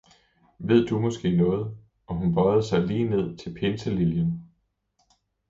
Ved 0.59 0.85
du 0.87 0.99
måske 0.99 1.35
noget? 1.37 1.77
og 2.07 2.15
hun 2.15 2.33
bøjede 2.35 2.63
sig 2.63 2.79
lige 2.83 3.09
ned 3.09 3.37
til 3.37 3.53
pinseliljen. 3.53 4.43